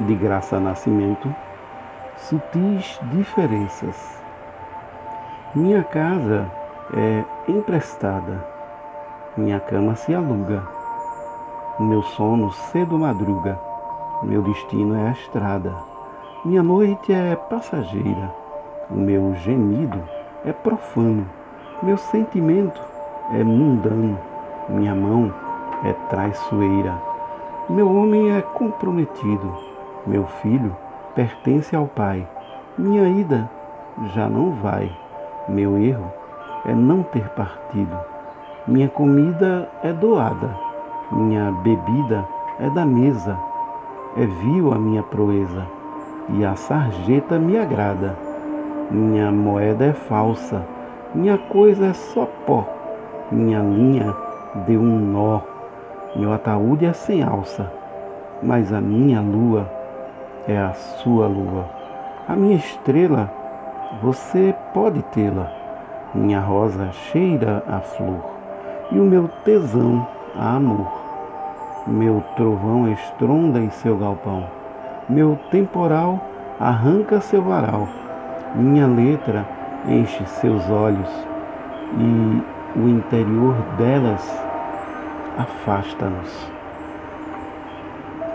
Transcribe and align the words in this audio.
de 0.00 0.14
graça 0.14 0.58
nascimento, 0.58 1.32
sutis 2.16 2.98
diferenças. 3.12 4.20
Minha 5.54 5.82
casa 5.82 6.50
é 6.94 7.24
emprestada, 7.48 8.44
minha 9.36 9.60
cama 9.60 9.94
se 9.94 10.14
aluga, 10.14 10.62
meu 11.78 12.02
sono 12.02 12.50
cedo 12.52 12.98
madruga, 12.98 13.58
meu 14.22 14.42
destino 14.42 14.96
é 14.96 15.08
a 15.08 15.12
estrada, 15.12 15.74
minha 16.44 16.62
noite 16.62 17.12
é 17.12 17.36
passageira, 17.36 18.32
o 18.90 18.94
meu 18.94 19.34
gemido 19.36 20.00
é 20.44 20.52
profano, 20.52 21.26
meu 21.82 21.96
sentimento 21.96 22.80
é 23.32 23.44
mundano, 23.44 24.18
minha 24.68 24.94
mão 24.94 25.32
é 25.84 25.92
traiçoeira, 26.08 26.94
meu 27.68 27.92
homem 27.94 28.32
é 28.36 28.42
comprometido, 28.42 29.69
meu 30.06 30.26
filho 30.42 30.74
pertence 31.14 31.74
ao 31.74 31.86
Pai, 31.86 32.26
minha 32.78 33.08
ida 33.08 33.48
já 34.14 34.28
não 34.28 34.52
vai, 34.52 34.90
meu 35.48 35.76
erro 35.78 36.10
é 36.64 36.74
não 36.74 37.02
ter 37.02 37.28
partido, 37.30 37.96
minha 38.66 38.88
comida 38.88 39.68
é 39.82 39.92
doada, 39.92 40.54
minha 41.10 41.50
bebida 41.50 42.24
é 42.58 42.70
da 42.70 42.84
mesa, 42.84 43.38
é 44.16 44.26
vil 44.26 44.72
a 44.72 44.78
minha 44.78 45.02
proeza, 45.02 45.66
e 46.28 46.44
a 46.44 46.54
sarjeta 46.54 47.38
me 47.38 47.58
agrada. 47.58 48.16
Minha 48.90 49.30
moeda 49.30 49.84
é 49.84 49.92
falsa, 49.92 50.64
minha 51.14 51.38
coisa 51.38 51.86
é 51.86 51.92
só 51.92 52.26
pó, 52.46 52.66
minha 53.30 53.60
linha 53.60 54.14
deu 54.66 54.80
um 54.80 54.98
nó, 54.98 55.40
meu 56.16 56.32
ataúde 56.32 56.84
é 56.84 56.92
sem 56.92 57.22
alça, 57.22 57.72
mas 58.42 58.72
a 58.72 58.80
minha 58.80 59.20
lua 59.20 59.70
é 60.46 60.58
a 60.58 60.72
sua 60.72 61.26
lua. 61.26 61.64
A 62.28 62.34
minha 62.34 62.56
estrela, 62.56 63.30
você 64.02 64.54
pode 64.72 65.02
tê-la. 65.04 65.50
Minha 66.14 66.40
rosa 66.40 66.90
cheira 66.92 67.62
a 67.68 67.80
flor, 67.80 68.24
e 68.90 68.98
o 68.98 69.04
meu 69.04 69.28
tesão 69.44 70.06
a 70.36 70.56
amor. 70.56 70.90
Meu 71.86 72.22
trovão 72.36 72.90
estronda 72.92 73.58
em 73.58 73.70
seu 73.70 73.96
galpão, 73.96 74.44
meu 75.08 75.38
temporal 75.50 76.20
arranca 76.58 77.20
seu 77.20 77.42
varal, 77.42 77.88
minha 78.54 78.86
letra 78.86 79.46
enche 79.88 80.24
seus 80.26 80.68
olhos 80.68 81.08
e 81.96 82.78
o 82.78 82.88
interior 82.88 83.54
delas 83.78 84.22
afasta-nos. 85.38 86.59